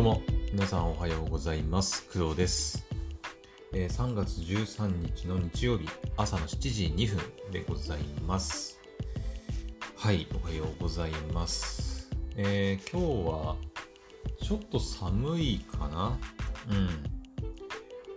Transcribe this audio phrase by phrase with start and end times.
[0.00, 2.08] どうも、皆さんおはようございます。
[2.10, 2.86] 工藤です。
[3.74, 8.80] えー3月13日の日曜日、朝の7時2分でございます。
[9.96, 12.08] はい、おはようございます。
[12.34, 13.56] えー今日は、
[14.42, 16.18] ちょっと寒いかな
[16.70, 16.88] うん。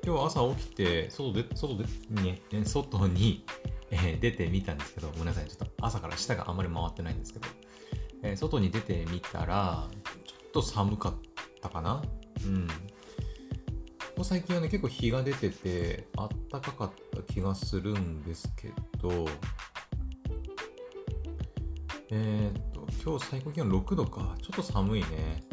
[0.06, 3.44] 今日朝起きて、外で、外で、ね、外に、
[3.92, 7.48] えー出てみたんですけど、ごめんなさい、ちょっと朝から舌があんまり回ってないんですけど、
[8.24, 9.90] え外に出てみたら、
[10.26, 11.33] ちょっと寒かった
[11.64, 12.04] たかな？
[12.46, 12.68] うん。
[12.68, 12.74] こ
[14.18, 18.68] こ最近はね、結構日が出てて、あったかかった気がするんですけ
[19.02, 19.26] ど、
[22.12, 24.36] えーっと、今日最高気温6度か。
[24.42, 25.44] ちょっと寒いね。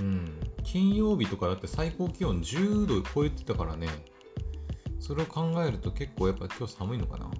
[0.00, 0.40] うん。
[0.64, 3.86] 金曜日とかだって最高気温10度超えてたからね。
[4.98, 7.30] それを考えると結構やっぱ今日寒いのかな？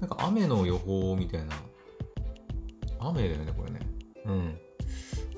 [0.00, 1.54] なんか雨の予報みたいな。
[2.98, 3.80] 雨だよね、これね。
[4.26, 4.58] うん。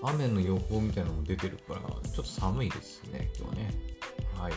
[0.02, 3.71] 雨の予報みたいなのも出てるから、ちょっと寒いですね、今日ね。
[4.37, 4.52] はい。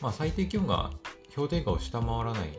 [0.00, 0.90] まあ、最低気温が
[1.34, 2.58] 氷点下を下回らない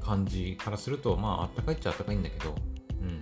[0.00, 2.54] 感じからすると、まあ、あったかいっちゃあったかいんだけど、
[3.02, 3.20] うん。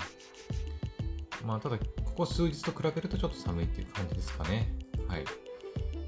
[1.47, 1.85] まあ、ただ、こ
[2.17, 4.73] こ数日と比べるとちょっと寒いっていう感じですかね。
[5.07, 5.25] はい。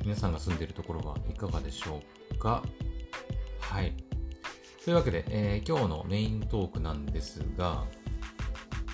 [0.03, 2.63] 皆さんが住んでいるところはいかがでしょうか？
[3.61, 3.93] はい。
[4.83, 7.85] というわけで、えー今日のメイントークなんですが、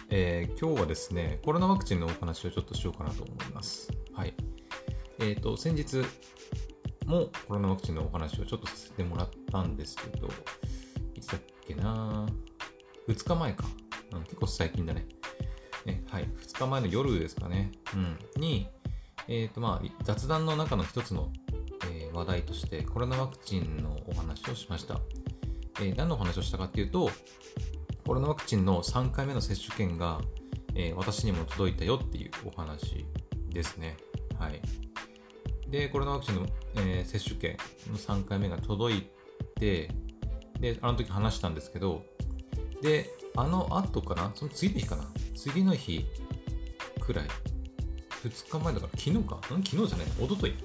[0.09, 3.91] えー今日はですね、コロナワクチンのお話をちょっとしようかなと思います。
[4.15, 4.35] はい。
[5.19, 5.97] えっ、と、先日
[7.07, 10.29] もコロナワクチンのお話をちょっとさせてもらったんですけど、
[11.15, 12.27] いつだっけな
[13.09, 13.65] ？2日前か。
[14.12, 15.07] うん、結構最近だね。
[15.84, 16.25] ねはい。
[16.25, 17.73] 2日前の夜ですかね。
[17.95, 18.41] うん。
[18.41, 18.69] に、
[19.27, 21.33] えっ、と、まあ、雑談の中の一つの、
[21.91, 25.01] え話題として、コロナワクチンのお話をしました。
[25.81, 27.11] え何のお話をしたかっていうと、
[28.07, 30.21] コロナワクチンの3回目の接種券が、
[30.77, 33.05] えー私にも届いたよっていうお話
[33.51, 33.97] ですね。
[34.39, 34.62] はい。
[35.69, 36.47] で、コロナワクチンの、
[36.77, 37.56] えー接種券
[37.91, 39.11] の3回目が届い
[39.56, 39.91] て、
[40.61, 42.05] で、あの時話したんですけど、
[42.81, 44.31] で、あの後かな？
[44.37, 45.05] その次の日かな？
[45.34, 46.06] 次の日
[47.00, 47.27] くらい。
[48.23, 49.34] 2日前だから昨日か？
[49.34, 49.41] ん？
[49.65, 50.06] 昨日じゃない。
[50.06, 50.53] 一昨日。
[50.53, 50.56] ん？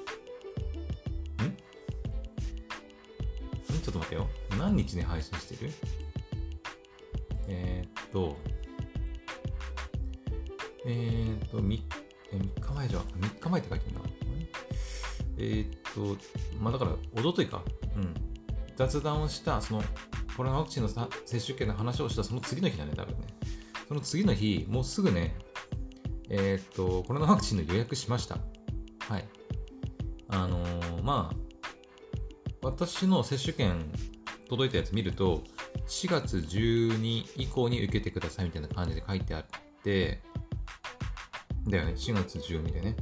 [3.76, 3.82] ん？
[3.82, 4.28] ちょっと待ってよ。
[4.60, 5.72] 何日に配信してる、
[8.12, 8.38] と、
[10.86, 13.02] えー、っと、3, 3日前じゃん。
[13.02, 14.02] 3日前って書いてるな。
[15.38, 16.24] えー、っと、
[16.60, 16.92] まあだから、
[17.22, 17.64] 一昨日か。
[17.96, 18.14] うん。
[18.76, 19.84] 雑談をした、その、
[20.36, 20.90] コロナワクチンの
[21.26, 23.28] 接種券の話をしたその次の日だね、多分ね。
[23.88, 25.36] その次の日、もうすぐね、
[26.30, 28.38] えー、っと、コロナワクチンの予約しました。
[29.00, 29.28] はい。
[30.30, 31.36] あのーまあ、
[32.62, 33.92] 私の接種券
[34.48, 35.44] 届いたやつ見ると、
[35.92, 39.46] 4月12以降に受けてくださいみたいな感じで書いてあっ
[39.84, 40.22] て、
[41.68, 42.96] だよね、4月12でね、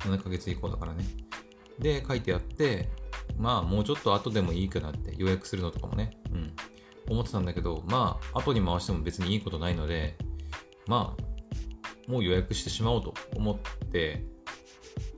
[0.00, 1.04] 7ヶ月以降だからね。
[1.78, 2.90] で、書いてあって、
[3.38, 6.54] まあ、もうちょっと後でもいいかなって、予約するのとかもね、うん、
[7.08, 10.18] 思ってたんだけど、まあ、後に回しても別にいいことないので、
[10.86, 14.22] まあ、もう予約してしまおうと思って、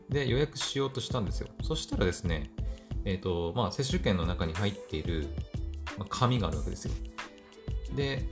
[0.08, 1.48] で、予約しようとしたんですよ。
[1.64, 2.53] そしたらですね、
[3.04, 5.26] えっ、と、まあ、接種券の中に入っている、
[5.98, 6.94] ま、紙があるわけですよ。
[7.94, 8.24] で、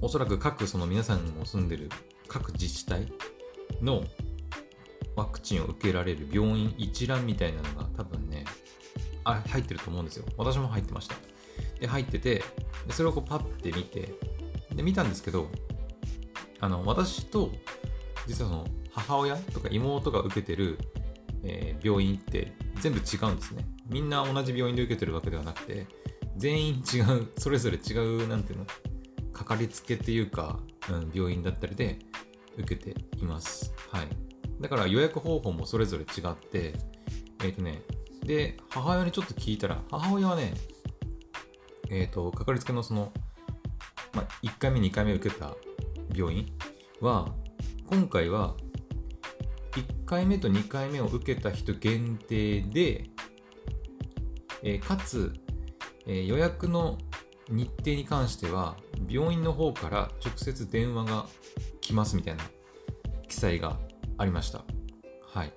[0.00, 1.88] おそらく各その皆さんも住んでる
[2.28, 3.12] 各自治体
[3.80, 4.04] の
[5.16, 8.44] ワクチンを受けられる病院一覧みたいなのが多分ね、
[9.24, 10.24] あ入ってると思うんですよ。
[10.36, 11.14] 私も入ってました。
[11.80, 12.42] で、入ってて、
[12.86, 14.14] でそれをこうパッて見て、
[14.74, 15.48] で、見たんですけど、
[16.60, 17.52] あの、私と、
[18.26, 20.78] 実はその母親とか妹が受けてる、
[21.42, 23.66] えー病院って全部違うんですね。
[23.86, 25.86] みんな同じ病院で受けてるわけではなくて、
[26.36, 28.66] 全員違う、それぞれ違う、なんていうの、
[29.32, 31.98] かかりつけっていうか、うん、病院だったりで
[32.56, 33.72] 受けています。
[33.90, 34.08] はい。
[34.60, 36.74] だから予約方法もそれぞれ違って、
[37.44, 37.82] えっ、とね、
[38.24, 40.54] で、母親にちょっと聞いたら、母親はね、
[41.90, 43.12] えっ、と、かかりつけのその、
[44.14, 45.54] まあ、1回目、2回目受けた
[46.14, 46.46] 病院
[47.00, 47.34] は、
[47.86, 48.56] 今回は、
[49.72, 53.10] 1回目と2回目を受けた人限定で、
[54.62, 55.32] えーかつ、
[56.06, 56.98] えー予約の
[57.48, 58.76] 日程に関しては、
[59.08, 61.26] 病院の方から直接電話が
[61.80, 62.44] 来ますみたいな
[63.28, 63.78] 記載が
[64.16, 64.64] ありました。
[65.26, 65.52] はい。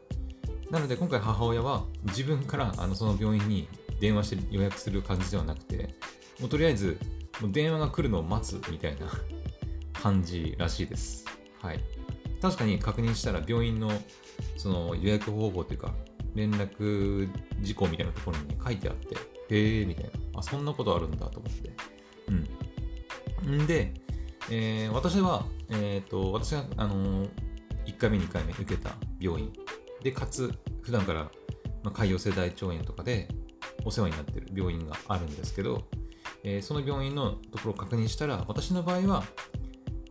[0.70, 3.70] なので今回母親は自分からあのその病院に
[4.02, 5.96] 電話して予約する感じではなくて、
[6.40, 7.00] もうとりあえず
[7.42, 9.08] もう電話が来るのを待つみたいな
[9.94, 11.26] 感じらしいです。
[11.62, 11.80] はい。
[12.42, 13.90] 確かに確認したら病院の
[14.58, 15.94] その予約方法というか
[16.36, 17.30] 連絡
[17.62, 19.16] 事項みたいなところに、書いてあって、
[19.50, 20.27] へえみたいな。
[20.40, 21.72] あ、そんなことあるんだと思って。
[23.46, 23.62] うん。
[23.64, 23.94] んで、
[24.50, 27.30] えー私は、えっ、と、私が、あのー
[27.88, 29.52] 1回目、2回目受けた病院。
[30.04, 31.32] で、かつ、普段から、
[31.84, 33.30] まあ、潰瘍性大腸炎とかで
[33.86, 35.88] お世話になってる病院があるんですけど、
[36.44, 39.24] えー、その病院のところを確認したら、私の場合は、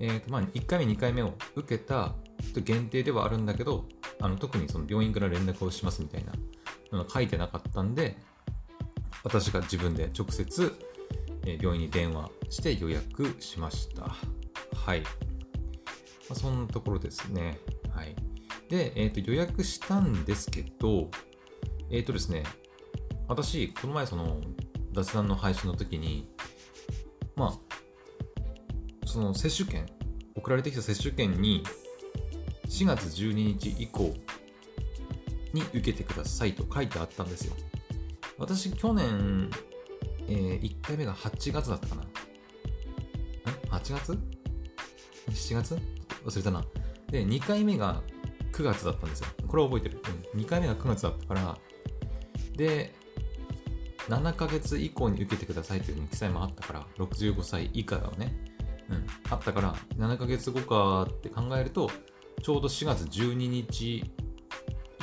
[0.00, 3.84] えーとまあ、1回目、2回目を受けた人限定ではあるんだけど、
[4.20, 6.32] あの特にその病院から連絡をしますみたいな
[6.90, 8.18] のが書いてなかったんで、
[9.24, 10.72] 私が自分で直接、
[11.60, 14.16] 病院に電話して予約しました。
[14.74, 15.00] はい。
[15.00, 15.08] ま
[16.30, 17.58] あ、そんなところですね。
[17.94, 18.16] はい。
[18.68, 21.10] で、え、ー、と、予約したんですけど、
[21.90, 22.44] えっ、ー、とですね、
[23.28, 24.40] 私、この前その
[24.92, 26.28] 雑談の配信の時に、
[27.36, 29.86] まあ、その接種券、
[30.34, 31.62] 送られてきた接種券に、
[32.68, 34.14] 4月12日以降
[35.52, 37.54] に受けてくださいと書いてあったんですよ。
[38.38, 39.50] 私、去年、
[40.28, 42.02] えー、1回目が8月だったかな。
[42.02, 42.06] ん
[43.80, 44.12] ?8 月
[45.30, 45.78] ?7 月？
[46.24, 46.64] 忘れたな。
[47.10, 48.02] で、2回目が
[48.52, 49.26] 9月だったんですよ。
[49.46, 50.02] これは覚えてる。
[50.34, 51.58] うん、2回目が9月だったから、
[52.56, 52.94] で、
[54.08, 58.34] 7ヶ月以降に受けてくださいという記載もあったから、65歳以下だよね。
[58.88, 59.06] うん。
[59.30, 61.90] あったから、7ヶ月後かって考えると、
[62.42, 64.04] ちょうど4月12日以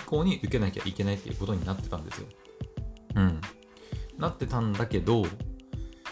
[0.05, 2.27] 降に受けなきゃいけないっていうことになってたんですよ。
[4.23, 5.25] なってたんだけど、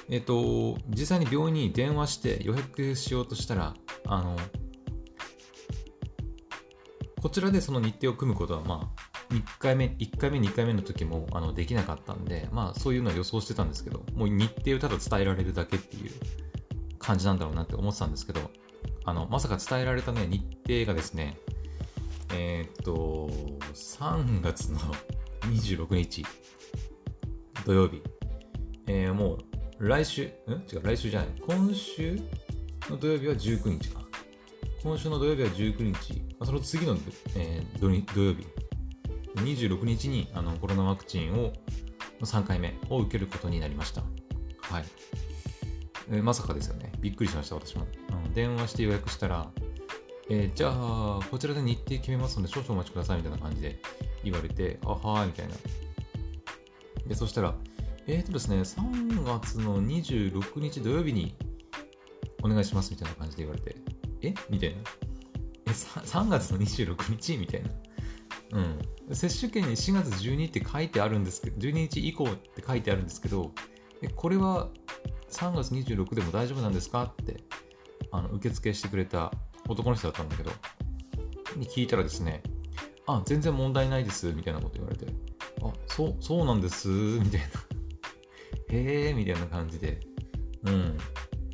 [0.09, 3.73] えっ、と、実際に病院に電話して予約しようとしたら、
[4.05, 4.35] あの、
[7.21, 16.11] こちらでその日程を組むことは、まあ、1回目、1回目、2回目の時もあのできなかったんで、まあ、そういうのは予想してたんですけど、もう日程をただ伝えられるだけっていう
[16.99, 18.41] 感じなんだろうなって思ってたんですけど、
[19.05, 21.37] あの、まさか伝えられたね、日程がですね、
[22.33, 23.29] えー、っと、
[23.73, 24.79] 3月の
[25.47, 26.25] 26日、
[27.65, 28.01] 土曜日、
[28.87, 29.37] えー、も
[29.79, 30.27] う来週、ん？
[30.71, 32.19] 違う、来週じゃない、今週
[32.89, 34.01] の土曜日は19日か。
[34.83, 36.97] 今週の土曜日は19日、その次の、
[37.35, 37.89] えー、土
[38.21, 38.47] 曜日、
[39.35, 41.53] 26日にあのコロナワクチンを
[42.21, 44.01] 3回目を受けることになりました。
[44.61, 44.85] はい。
[46.09, 46.91] えー、まさかですよね。
[46.99, 47.87] びっくりしました、私も。
[48.33, 49.51] 電話して予約したら、
[50.29, 53.79] えー、じゃあ、こちらで日程決めますので、少々お待ちくださいみたいな感じで
[54.23, 55.53] 言われて、あはーいみたいな。
[57.11, 57.53] で、そしたら、
[58.07, 61.35] えーとですね、3月の26日土曜日に
[62.41, 63.75] お願いしますみたいな感じで言われて、
[64.21, 64.33] え？
[64.49, 64.77] みたいな。
[65.67, 67.35] え、3月の26日？
[67.35, 67.69] みたいな。
[69.09, 69.13] うん。
[69.13, 73.51] 接種券に4月12って書いてあるんですけど、12日以降って書いてあるんですけど、
[74.01, 74.69] え、これは
[75.31, 77.03] 3月26でも大丈夫なんですか？
[77.03, 77.43] って
[78.13, 79.33] あの受付してくれた
[79.67, 80.51] 男の人だったんだけど、
[81.57, 82.41] に聞いたらですね、
[83.05, 85.07] あ、全然問題ないです、みたいなこと言われて、
[85.95, 87.47] そう、そうなんです、みたいな。
[88.69, 89.99] へえ、みたいな感じで、
[90.63, 90.97] うん。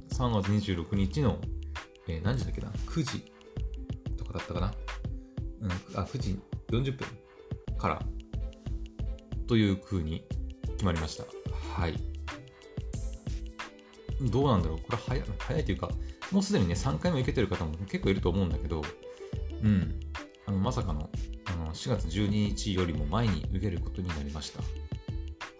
[0.09, 1.39] 3月26日の、
[2.07, 3.31] えー、何時だっけな ?9 時
[4.15, 4.73] とかだったかな？
[5.61, 6.39] うん、あ、9時
[6.69, 8.01] 40分から
[9.47, 10.23] という風に
[10.73, 11.25] 決まりました。
[11.79, 11.97] はい。
[14.21, 14.77] どうなんだろう？
[14.77, 15.89] これ早早いというか、
[16.31, 18.83] もうすでにね、3回目受けてる方も結構いると思うんだけど、
[19.63, 19.99] うん、
[20.45, 21.09] あのまさかの
[21.57, 24.61] の4月12日よりも前に受けることになりました。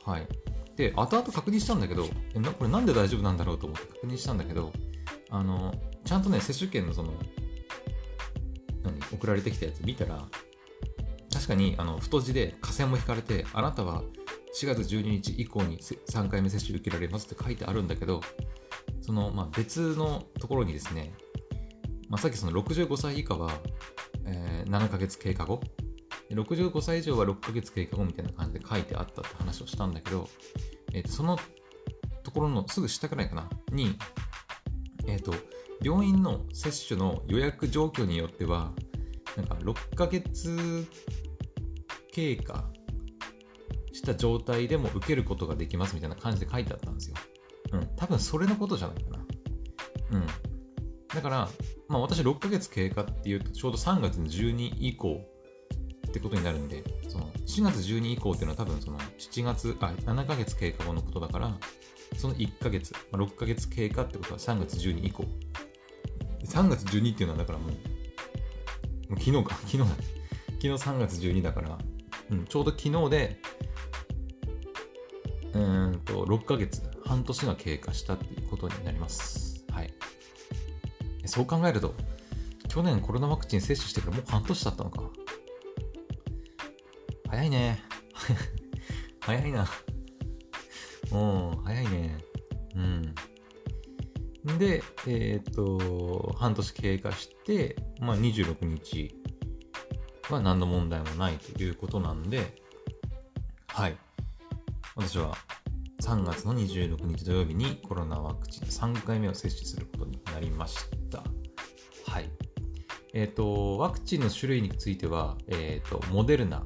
[0.09, 0.27] はい。
[0.77, 4.71] で、後々確認したんだけど、えこれなんで大丈夫なんだろうと思って確認したんだけど、
[5.29, 5.73] あの、
[6.05, 7.13] ちゃんとね、接種券のその、
[8.83, 10.27] 何、送られてきたやつ見たら、
[11.33, 14.03] 確かにあの太字で下線も引かれて、あなたは
[14.59, 18.21] 4月12日以降に3回目接種受けられますって書いてあるんだけど、
[19.01, 21.13] その、まあ、別のところにですね、
[22.09, 23.51] まあ、さっきその65歳以下は、
[24.25, 25.61] えー、7ヶ月経過後、
[26.35, 30.27] 65歳以上は6ヶ月経過後みたいな感じで書いてあったって話をしたんだけど、
[30.93, 31.37] えー、とその
[32.23, 33.97] ところのすぐ下くらいかな、に、
[35.07, 35.33] えっ、ー、と、
[35.81, 38.73] 病院の接種の予約状況によっては、
[39.37, 40.85] なんか6ヶ月
[42.11, 42.69] 経過
[43.93, 47.15] した状態でも受けることができますみたいな感じで書いてあったんですよ。
[47.71, 47.87] うん。
[47.95, 49.25] 多分それのことじゃないかな。
[50.11, 50.27] うん。
[51.13, 51.49] だから、
[51.87, 55.25] まあ私6ヶ月経過っていうとちょうど3月の12以降
[56.09, 61.57] ってことになるんで、その4月12以降っていうのは多分その7月、あ、7ヶ月経過後のことだから、
[62.17, 65.25] その1ヶ月、まあ、6ヶ月経過ってことは3月12以降。
[66.45, 67.75] 3月12っていうのはだからもう、も
[69.11, 69.85] う昨日か、昨日だ。
[69.85, 71.77] 昨日3月12だから、
[72.31, 73.39] うん、ちょうど昨日で、
[75.53, 79.65] うんと、6ヶ月、半年が経過したっていうことになります。
[79.71, 79.93] はい。
[81.25, 81.93] そう考えると、
[82.67, 85.01] 去年コロナワクチン接種してからもう半年経ったのか。
[87.37, 87.83] 早いね。
[89.21, 89.67] 早いな。
[91.11, 92.17] うん、早いね。
[92.73, 94.57] うん。
[94.57, 99.15] で、えっ、と、半年経過して、まあ、26日
[100.31, 102.59] は何の問題もないということなんで、
[103.67, 103.97] はい。
[104.95, 105.37] 私は
[106.01, 110.77] 3月の26日土曜日にコロナワクチン3回目を接種することになりまし
[111.11, 111.23] た。
[112.11, 112.31] はい。
[113.13, 116.65] えっ、ー、と、ワクチンの種類については、えっ、ー、と、モデルナ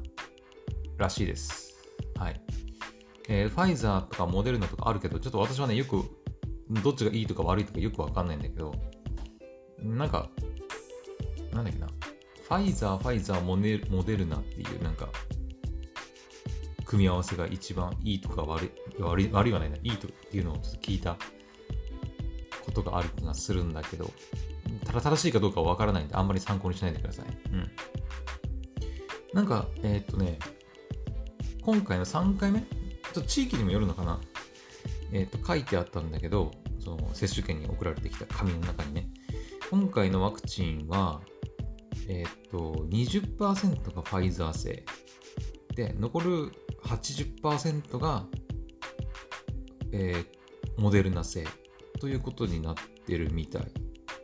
[0.97, 1.75] らしいです。
[2.15, 2.41] はい。
[3.27, 6.03] えー、ファイザーとかモデルナとかあるけど、ちょっと私はね、よく、
[6.83, 8.73] どっちがいいとか悪いとかよくわかんないんだけど、
[9.79, 10.29] なんか、
[11.51, 15.09] なんだっけな、ファイザー、ファイザー、モデモデルナっていう、なんか、
[16.85, 21.17] 組み合わせが一番いいとか悪い、悪い悪いはないな、いいとっていうのをちょっと聞いた
[22.65, 24.11] ことがある気がするんだけど、
[24.85, 27.25] ただ正しいかどうかはわからないんで、あんまり参考にしないでください。
[27.51, 27.71] うん。
[29.33, 30.37] なんか、えー、っとね、
[31.61, 32.65] 今回の3回目ちょ
[33.11, 34.19] っと地域にもよるのかな？
[35.11, 39.09] えー、と、書いてあったんだけど、その接種券に送られてきた紙の中にね、
[39.69, 41.21] 今回のワクチンは、
[42.07, 44.85] えー、と、20%がファイザー製
[45.75, 46.51] で、残る
[46.83, 48.25] 80%が、
[49.91, 51.45] えー、モデルナ製
[51.99, 52.75] ということになっ
[53.05, 53.67] てるみたい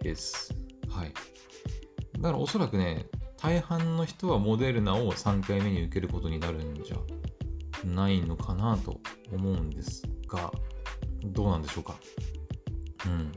[0.01, 0.55] です。
[0.89, 1.13] はい。
[2.13, 6.97] だからおそらくね、大半の人はモデルナを3回目に受けることになるんじゃ
[7.85, 8.99] ないのかなと
[9.31, 10.51] 思うんですが、
[11.25, 11.95] どうなんでしょうか？
[13.05, 13.31] うん。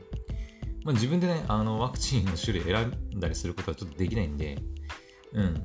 [0.83, 4.57] まあ、自分でね、あの、ワクチンの種類選んだりすることはちょっとできないんで、
[5.33, 5.63] うん。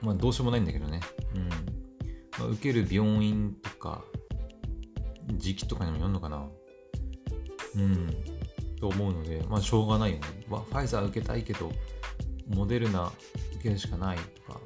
[0.00, 1.00] まあ、どうしようもないんだけどね。
[1.34, 1.48] うん。
[1.48, 1.56] ま
[2.42, 4.04] あ、受ける病院とか、
[5.34, 6.48] 時期とかにもよるのかな？
[7.76, 8.10] うん。
[8.80, 10.22] と思うので、まあ、しょうがないよね。
[10.48, 11.70] ファイザー受けたいけど、
[12.48, 13.12] モデルナ
[13.54, 14.60] 受けるしかないとか、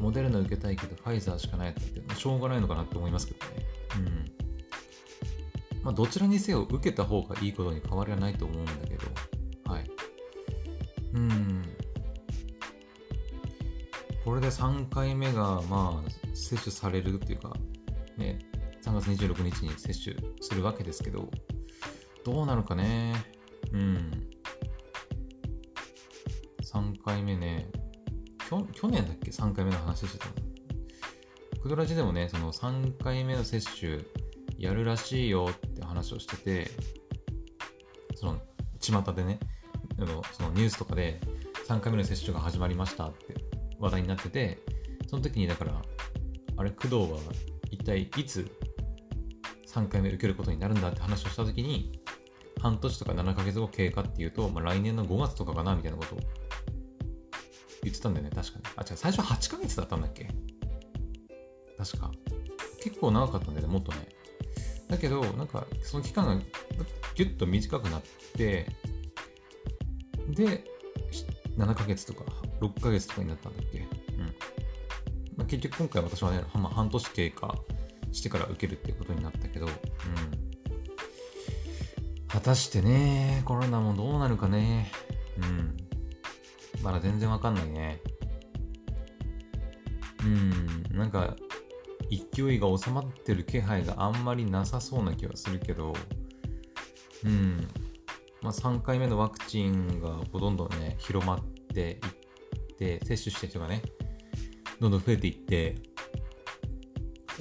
[0.00, 3.66] モデルナ受けたいけど、ファイザーしかないって、まあ、しょうがないのかなって思いますけどね。
[3.98, 5.82] うん。
[5.82, 9.06] まあ、どちらにせよ受けた方がいいことに変わりはないと思うんだけど、
[9.64, 9.90] はい。
[11.14, 11.62] うん。
[14.24, 17.52] これで3回目が、まあ、接種されるっていうか、
[18.16, 18.38] ね、
[18.82, 21.30] 3月26日に接種するわけですけど、
[22.24, 23.14] どうなるかね。
[23.72, 24.28] うん。
[26.62, 27.70] 3回目ね。
[28.72, 30.32] 去年だっけ ?3 回目の話してたの。
[31.62, 34.00] クドラジでもね、その3回目の接種
[34.58, 36.70] やるらしいよって話をしてて、
[38.16, 38.40] その、
[38.80, 39.38] 巷でね、
[39.98, 41.20] あのそのニュースとかで
[41.68, 43.34] 3回目の接種が始まりましたって
[43.78, 44.58] 話題になってて、
[45.06, 45.82] その時にだから、
[46.56, 47.18] あれ、工藤は
[47.70, 48.50] 一体いつ
[49.68, 52.00] 3回目受けることになるんだって話をした時に、
[52.60, 56.18] 半年とか7ヶ月後経過っていうと、まあ、来年の5月とかかなみたいなことを
[57.82, 58.64] 言ってたんだよね、確かに。
[58.76, 60.28] あ、違う、最初8ヶ月だったんだっけ？
[61.78, 62.10] 確か。
[62.82, 64.08] 結構長かったんだよね、もっとね。
[64.88, 66.44] だけど、なんか、その期間が
[67.14, 68.02] ギュッと短くなっ
[68.34, 68.66] て、
[70.28, 70.64] で、
[71.56, 72.24] 7ヶ月とか
[72.60, 73.78] 6ヶ月とかになったんだっけ？
[73.78, 73.86] うん。
[75.36, 77.54] まあ、結局今回私はね、まあ、半年経過
[78.12, 79.72] してから受けるっていうことになったけど、うん。
[82.28, 84.92] 果たしてね、コロナもどうなるかね。
[85.42, 85.76] うん。
[86.82, 88.00] まだ全然わかんないね。
[90.24, 90.26] う
[90.94, 91.36] ん、なんか、
[92.34, 95.94] 勢いが収まってる気配があんまりなさそうな気はするけど、
[97.24, 97.68] うん、
[98.42, 101.44] まあ、3回目のワクチンがどんどんね、広まっ
[101.74, 103.82] ていって、接種した人がね、
[104.80, 105.76] どんどん増えていって、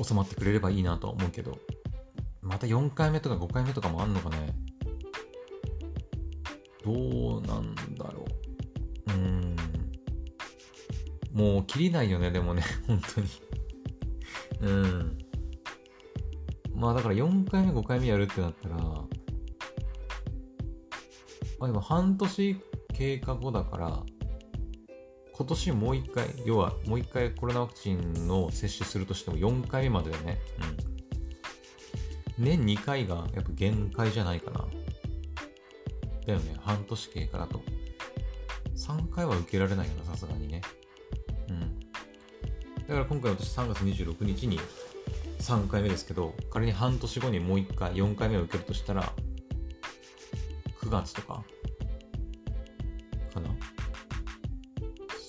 [0.01, 1.57] 収まってくれればいいなとは思うけど、
[2.41, 4.55] また4回目とか5回目とかもあんのかね？
[6.85, 7.75] どうなん。
[11.39, 13.27] もう切りないよね、でもね、 本当に
[14.59, 15.17] うん。
[16.75, 19.07] まあだから4回目、5回目やるってなったら、ま
[21.61, 22.57] あでも半年
[22.93, 24.03] 経過後だから、
[25.31, 30.39] 今年もう一回、要はもう一回コロナワクチンの接種するとしても4回目までだよね。
[32.37, 32.43] うん。
[32.43, 34.67] 年2回がやっぱ限界じゃないかな。
[36.27, 36.57] だよね。
[36.59, 37.61] 半年経過だと。
[38.75, 40.59] 3回は受けられないよな、さすがにね。
[42.89, 44.59] だから今回私3月26日に
[45.37, 49.13] 3回目ですけど、仮に半年後にもう1回、4回目を受けるとしたら、
[50.81, 51.43] 9月とか
[53.31, 53.49] かな？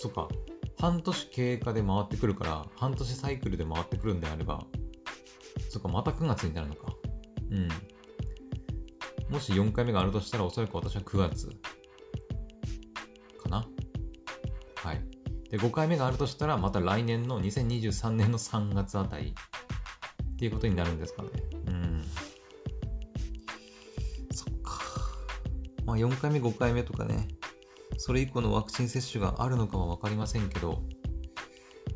[0.01, 0.29] そっか。
[0.79, 4.65] 半年経過で回ってくるから、半年サイクルで回ってくるんであれば、
[5.69, 6.95] そっか、また9月になるのか。
[7.51, 7.69] うん。
[9.29, 11.51] もし4回目があるとしたら、おそらく私は9月
[15.51, 19.35] で、5回目があるとしたら、また来年の2023年の3月あたり
[20.35, 21.29] っていうことになるんですかね。
[21.67, 22.05] うん。
[24.33, 24.81] そっか。
[25.85, 27.27] まあ4回目、5回目とかね、
[27.99, 30.83] それ以降のワクチン接種があるのかは分かりませんけど、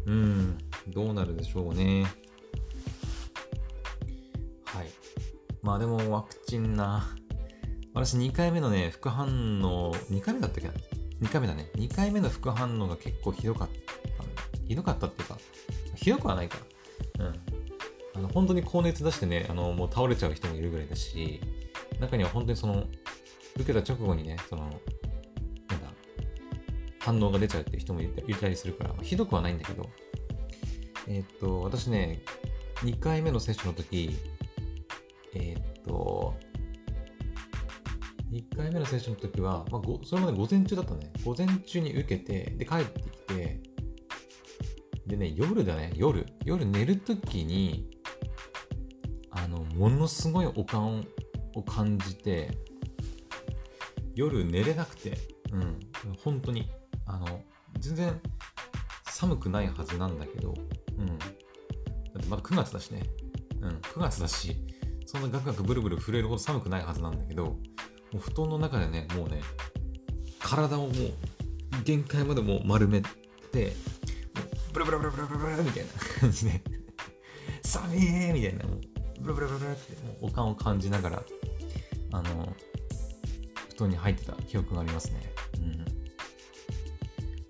[0.07, 0.59] うん、
[0.89, 2.05] どうなるでしょうね。
[4.65, 4.91] はい。
[5.63, 7.17] まあでもワクチンな。
[7.95, 10.41] 私2回目のね、副反応、2回目
[11.35, 11.69] 回目だね。
[11.77, 13.75] 2回目の副反応が結構ひどかった。
[14.67, 15.39] ひどかったっていうか、
[15.97, 16.59] ひどくはないか。
[17.19, 17.35] うん。
[18.15, 21.41] あの、本当に高熱出してね、あの、もう倒れちゃう人もいるぐらいだし、
[22.01, 22.85] 中には本当にその、
[23.57, 24.79] 受けた直後にね、その、なんだ、
[27.01, 28.09] 反応が出ちゃうっていう人もい
[28.41, 29.91] たりするから、ひどくはないんだけど、
[31.09, 32.23] えー、っと、私ね、
[32.83, 34.17] 2回目の接種の時、
[35.35, 36.35] えー、っと、
[38.35, 41.13] 1回目の接種の時は、まあ、それまで午前中だったね。
[41.25, 43.61] 午前中に受けて、で、帰ってきて、
[45.07, 46.27] でね、夜だね、夜。
[46.45, 47.89] 夜寝る時に、
[49.31, 51.07] あの、ものすごいおかん
[51.55, 52.51] を感じて、
[54.17, 55.17] 夜寝れなくて、
[55.53, 55.79] うん、
[56.25, 56.69] 本当に、
[57.07, 57.41] あの、
[57.79, 58.21] 全然
[59.07, 60.55] 寒くないはずなんだけど、
[60.99, 61.07] うん。
[61.07, 61.25] だ
[62.19, 63.03] ってまだ9月だしね。
[63.61, 64.57] うん、9月だし、
[65.07, 67.57] そんなガクガクブルブル震えるほど寒くないはずなんだけど、
[68.15, 69.41] もう布団の中でね、もうね、
[70.39, 70.93] 体をもう
[71.83, 76.63] 限界までもう丸めて、もうブルブルブルブルブルブルみたいな感じで、
[77.63, 77.99] 寒い
[78.33, 78.81] みたいな、もう
[79.21, 81.23] ブルブルブルってもうおかんを感じながら、
[82.13, 82.55] あの、
[83.71, 85.33] 布団に入ってた記憶がありますね。
[85.59, 85.85] うん。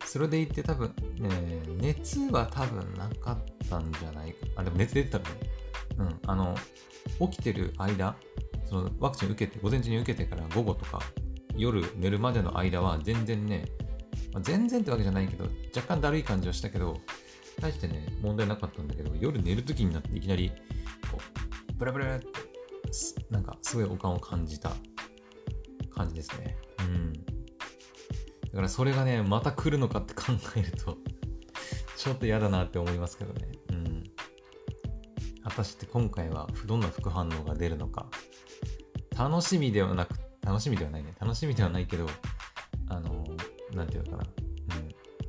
[0.07, 4.47] それでいて多分、ね、熱は多分なかったんじゃないか。
[4.57, 5.25] あ、でも熱出てたね。
[5.99, 6.21] うん。
[6.27, 6.57] あの、
[7.21, 8.17] 起きてる間、
[8.65, 11.01] そのワクチン受けて、午前中に受けてから午後とか、
[11.57, 13.65] 夜寝るまでの間は全然ね、
[14.33, 17.01] まあ、全然ってわけじゃないけど、若干だるい感じはしたけど、
[17.61, 20.51] 大してね、問題なかったんだけど、夜寝るときになっていきなり、
[21.11, 22.27] こう、ブラブラって、
[23.31, 24.73] なんかすごいお感を感じた
[25.95, 26.57] 感じですね。
[26.81, 27.13] うん。
[27.13, 27.21] だ
[28.55, 30.97] からそれがね、また来るのかって考えると
[32.05, 33.49] ちょっと嫌だなって思いますけどね。
[35.55, 38.07] 果たして今回はどんな副反応が出るのか、
[39.17, 41.15] 楽しみではなく、楽しみではないね。
[41.21, 42.09] 楽しみではないけど、
[42.89, 43.25] あの、
[43.73, 44.25] なんていうのかな。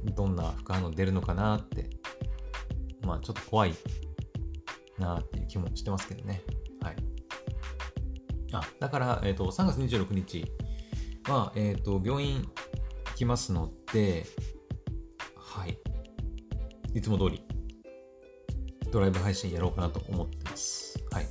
[0.06, 0.16] うん。
[0.16, 1.92] どんな副反応出るのかなって、
[3.04, 3.76] まあちょっと怖い
[4.98, 6.42] なっていう気もしてますけどね。
[6.82, 6.96] はい。
[8.52, 10.52] あ、だから、えっ、ー、と、3月26日
[11.28, 12.50] は、えっ、ー、と、病院
[13.16, 14.26] 来ますので、
[15.36, 15.78] はい。
[16.96, 17.44] いつも通り、
[18.96, 20.98] ドライブ配信やろうかなと思ってます。
[21.12, 21.28] はい。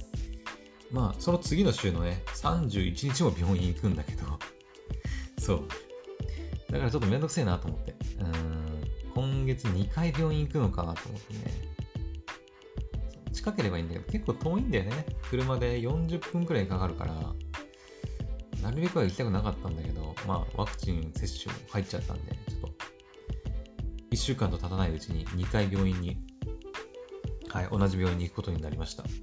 [0.90, 4.38] まあ、その次の週のね、31日も病院行くんだけど、
[5.40, 5.68] そう。
[6.70, 7.94] だからちょっとめんどくせえなと思って。
[8.18, 8.84] うん。
[9.14, 11.40] 今月2回病院行くのかなと思ってね。
[13.32, 15.06] 近ければいいんだけど、結構遠いんだよね。
[15.30, 17.14] 車で40分くらいかかるから、
[18.62, 22.74] なるべくは行きたくなかったんだけど、まあ、ワクチン接種も入っちゃったんで、ちょっと、
[24.10, 26.18] 1週間と経たないうちに2回病院に、
[27.54, 29.04] はい、同じ病院に行くことになりました。
[29.04, 29.14] だか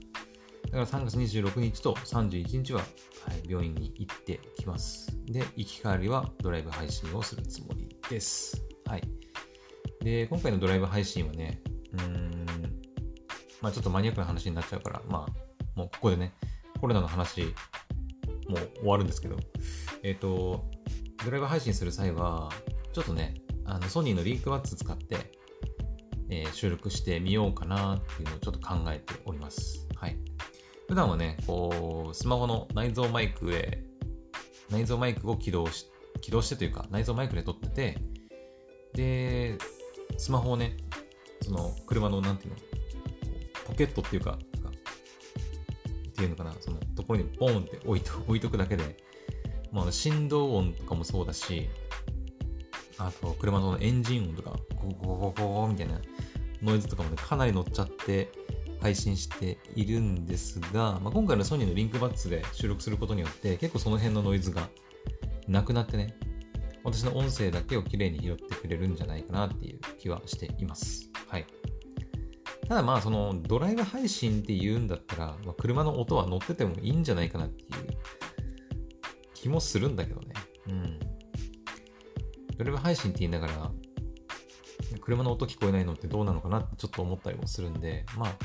[0.72, 2.86] ら3月26日と31日は、は
[3.34, 5.12] い、病院に行ってきます。
[5.26, 8.63] で、行き帰りはドライブ配信をするつもりです。
[8.86, 9.04] はい。
[10.02, 11.60] で、今回のドライブ配信はね、
[11.91, 12.46] うーん、
[13.60, 16.34] まあちょっとマニアックな話になっちゃうから、まあもうここでね、
[16.80, 17.41] コロナの話、
[18.48, 19.36] もう終わるんですけど、
[20.04, 20.72] えっ、ー、と、
[21.26, 22.50] ドライブ配信する際は、
[22.94, 23.34] ちょっとね、
[23.65, 25.40] あのソニーのリンクバッツ使って、
[26.32, 29.86] えー、収録してみようかなっていうのをちょっと考えております。
[29.96, 30.17] はい。
[30.88, 33.84] 普段はね、こう、スマホの内蔵マイクで、
[34.72, 35.88] 内蔵マイクを起動し、
[36.22, 37.98] 起動してというか、内蔵マイクで撮ってて、
[38.94, 39.58] で、
[40.17, 40.78] スマホをね、
[41.41, 42.58] その車の、なんていうの、
[43.67, 44.39] ポケットっていうか、
[46.12, 48.96] っていうのかな、そのところにボーンって置いと 置いとくだけで、
[49.72, 51.67] まあ、振動音とかもそうだし、
[52.98, 56.00] あと、車のエンジン音とか、ゴゴゴゴゴゴみたいな
[56.62, 58.32] ノイズとかもね、かなり乗っちゃって
[58.82, 64.69] 配信しているんですが、まあ、今回のソニーのリンクバッツで収録することによって、結構その辺のノイズが
[65.47, 66.15] なくなってね、
[66.84, 71.10] 私の音声だけをきれいに拾ってくれるんじゃないかなっていう気はしています。
[71.28, 71.45] はい。
[72.67, 77.69] ただまあそのドライブ配信って言うんだったら、まあ、車の音は乗っててもいいんじゃないかなっていう
[79.34, 80.34] 気もするんだけどね。
[80.69, 81.00] うん。
[82.58, 83.71] ドライブ配信って言いながら、
[85.02, 86.60] 車の音聞こえないのってどうなのかな？
[86.60, 88.36] ってちょっと思ったりもするんで、まあ、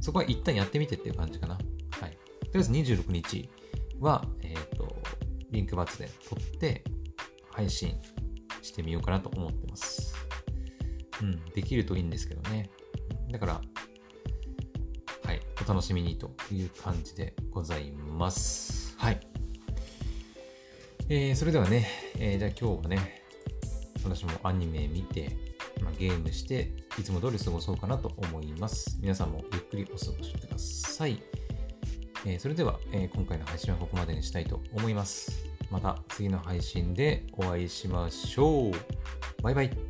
[0.00, 1.54] そこは一旦やってみてっていう感じかな。
[1.54, 2.10] はい。
[2.10, 3.50] とりあえず26日
[4.00, 4.96] は、えっ、ー、と、
[5.50, 6.84] リンクバツで撮って
[7.50, 7.96] 配信
[8.62, 10.14] してみようかなと思ってます。
[11.22, 12.70] うん、できるといいんですけどね。
[13.30, 13.60] だから、
[15.24, 18.96] はい、お楽しみにという感じでございます。
[18.98, 19.20] はい。
[21.08, 21.88] えー、それではね、
[22.18, 23.22] えー、じゃあ今日はね、
[24.04, 25.45] 私もアニメ見て、
[25.98, 28.98] ゲームして、いつも通り過ごそうかなと思います。
[29.00, 31.20] 皆さんもゆっくりお過ごしください。
[32.24, 35.44] えーそれでは、えー今回の配信はここまでにしたいと思います。
[35.70, 39.42] また次の配信でお会いしましょう。
[39.42, 39.85] バイバイ。